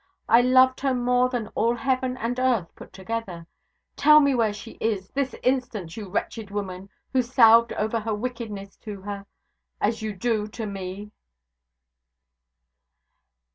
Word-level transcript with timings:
I 0.27 0.41
loved 0.41 0.79
her 0.79 0.95
more 0.95 1.29
than 1.29 1.49
all 1.53 1.75
heaven 1.75 2.17
and 2.17 2.39
earth 2.39 2.73
put 2.73 2.91
together. 2.91 3.45
Tell 3.95 4.19
me 4.19 4.33
where 4.33 4.51
she 4.51 4.71
is, 4.81 5.11
this 5.11 5.35
instant, 5.43 5.95
you 5.95 6.09
wretched 6.09 6.49
woman, 6.49 6.89
who 7.13 7.21
salved 7.21 7.71
over 7.73 7.99
her 7.99 8.15
wickedness 8.15 8.77
to 8.77 9.01
her, 9.01 9.27
as 9.79 10.01
you 10.01 10.15
do 10.15 10.47
to 10.47 10.65
me!' 10.65 11.11